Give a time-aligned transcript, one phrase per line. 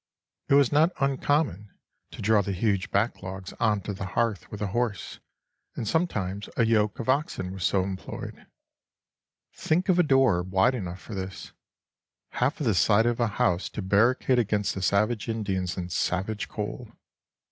[0.49, 1.75] It was not uncommon
[2.09, 5.19] to draw the huge backlogs on to the hearth with a horse,
[5.75, 8.47] and sometimes a yoke of oxen were so employed.
[9.53, 11.51] Think of a door wide enough for this:
[12.29, 16.49] half of the side of a house to barricade against the savage Indians and savage
[16.49, 16.91] cold!